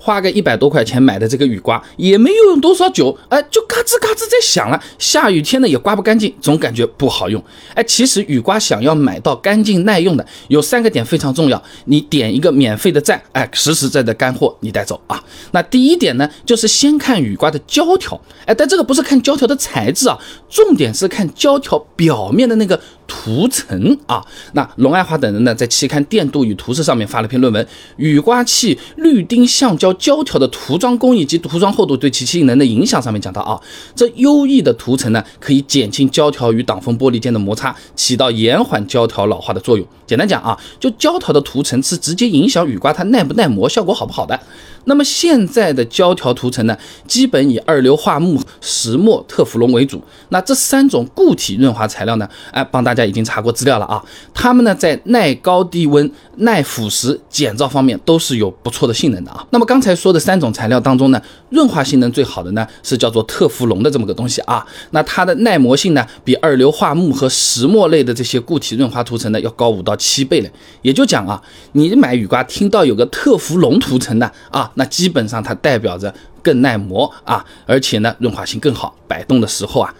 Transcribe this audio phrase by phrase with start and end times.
[0.00, 4.82] 花个一百多块钱买的这个雨刮，也没有用多少久，哎，就嘎吱嘎吱在响了。
[4.98, 7.42] 下雨天呢也刮不干净，总感觉不好用。
[7.74, 11.62] 哎，其实雨刮想要买到干净耐用的，有三个点非常重要。
[11.84, 15.22] 你点一个免费的赞，哎，实实在在干货你带走啊。
[15.52, 22.80] 那第一点呢，就是先看雨刮的胶条，哎，但这个不是看胶条的材质啊，重点是看胶条表面的那个。
[23.12, 27.64] 涂层啊，那龙爱华等人呢，在期刊《电镀与图示》上面发了篇论文，
[27.96, 33.60] 《雨刮器绿丁橡胶胶条的涂装工艺及涂装厚度对其性能的影响》上面讲到啊，
[33.96, 39.84] 这优异的涂层呢，可以减轻胶条与挡风玻璃间的摩擦，起到延缓胶条老化的作用。
[40.06, 44.38] 简单讲啊，就胶条的涂层是直接影响雨刮它耐不耐磨、效果好不好的。
[44.84, 46.76] 那么现在的胶条涂层呢，
[47.06, 50.02] 基本以二硫化钼、石墨、特氟龙为主。
[50.30, 54.02] 那这三种固体润滑材料呢，哎，帮大家已经查过资料了啊。
[54.32, 59.46] 它们呢，在耐高低温、耐腐蚀、减噪方面都是有不错的性能的啊。
[59.50, 64.66] 那么刚才说的三种材料当中呢，润滑性能最好的呢是叫做特氟龙的这么个东西啊。
[64.92, 70.50] 那它的耐磨性呢，比二硫化钼和石墨类的这些固体润滑涂层呢要高五到七倍嘞。
[70.82, 71.40] 也就讲啊，
[71.72, 74.69] 你买雨刮听到有个特氟龙涂层的啊。
[74.74, 79.94] 那基本上它代表着更耐磨啊，而且呢润滑性更好，摆动的时候啊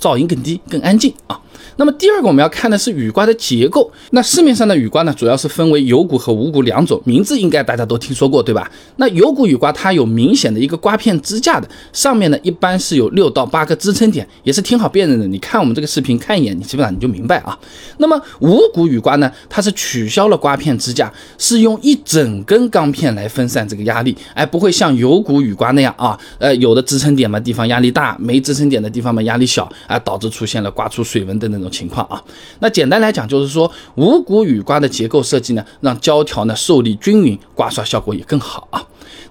[0.00, 1.40] 噪音更低，更安静啊。
[1.78, 3.90] 那么第二个我们要看的是雨刮的结构。
[4.10, 8.70] 那市面上的雨刮呢，主要是分为有骨和无骨两种，名字应该大家都听说过，对吧？
[8.96, 15.26] 那有骨雨刮它有明显的一个刮片支架的，上面呢一般是有六到八个支撑点，也是挺好辨认的。
[15.26, 17.58] 你看我们这个视频看一眼，你基本上你就明白啊。
[17.98, 31.70] 那么无骨雨刮呢，它是取消了刮片支架，是用一整根钢片来分散这个压力，哎，不会像有骨雨刮那样啊，呃，有的支撑点嘛地方压力大，没支撑点的地方嘛压力小，而，导致出现了刮出水纹的那种。
[31.76, 32.22] 情况啊，
[32.60, 38.82] 那简单来讲就是说，无骨雨刮的结构设计呢，让胶条呢受力均匀，刮刷效果也更好啊。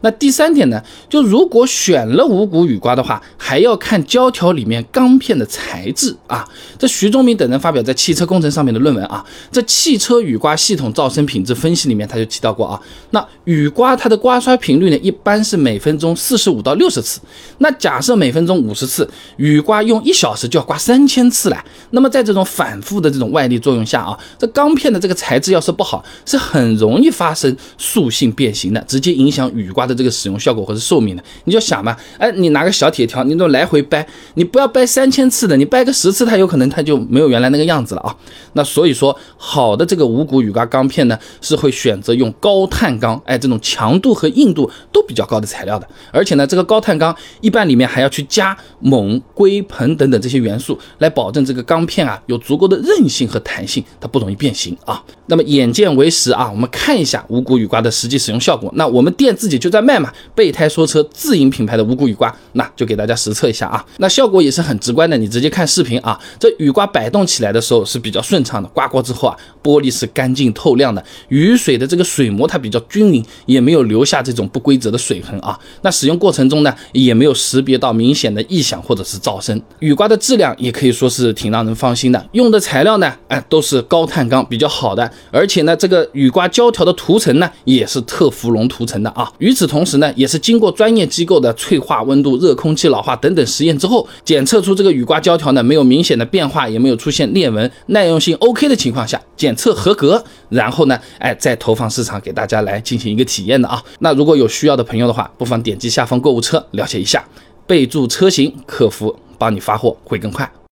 [0.05, 6.47] 那第三点呢，就如果选了无骨雨刮的话，还要看胶条里面钢片的材质啊。
[6.77, 12.79] 这徐忠明等人发表在《汽车工程》上面的论文啊，这汽车雨刮系统噪声品质分析里面他就提到过啊，
[13.09, 17.19] 那雨刮它的刮刷频率呢，一般是每分钟四十五到六十次。
[17.57, 21.65] 那假设每分钟五十次，雨刮用一小时就要刮三千次了。
[21.89, 29.94] 那么在这种反复的这种外力作用下啊，这钢片的这个材质要是不好，是很容易发生塑性变形的，直接影响雨刮的。
[29.95, 38.15] 这个使用效果或者寿命的，你就想嘛，哎，你拿个小铁条，你都来回掰，你不要掰三千次的，你掰个十次，它有可能它就没有原来那个样子了啊。
[38.53, 55.01] 那所以说，好的这个无骨雨刮钢片呢，是会选择用高碳钢，哎，这种强度和硬度都比较高的材料的，而且呢，这个高碳钢一般里面还要去加锰、硅、硼等等这些元素，来保证这个钢片啊有足够的韧性和弹性，它不容易变形啊。
[55.27, 58.69] 那么眼见为实啊，我们看一下无骨雨刮的实际使用效果。
[58.75, 59.74] 那我们店自己就在。
[59.75, 63.85] 在卖嘛，备胎说车自营品牌的无骨雨刮，那就给大家实测一下啊。
[63.97, 66.17] 那效果也是很直观的，你直接看视频啊。
[66.39, 75.59] 这雨刮摆动起来的时候是比较顺畅的，刮过之后啊，玻璃是干净透亮的，雨水的这个水膜它比较均匀，也没有留下这种不规则的水痕啊。
[75.81, 79.61] 那使用过程中呢，也没有识别到明显的异响或者是噪声。
[79.79, 89.29] 雨刮的质量也可以说是挺让人放心的，用的材料呢，哎，都是高碳钢比较好的，而且呢，这个雨刮胶条的涂层呢，也是特氟龙涂层的啊。
[89.39, 103.81] 与此同时呢，也是经过专业机构的脆化、温度、热空气老化等等实验之后，检测出这个雨刮胶条呢没有明显的变化，也没有出现裂纹，耐用性 OK 的情况下，检测合格，然后呢，哎，再投放市场给大家来进行一个体验的啊。
[103.99, 107.23] 那如果有需要的朋友的话，不妨点击下方购物车了解一下，
[107.67, 110.49] 备注车型，客服帮你发货会更快。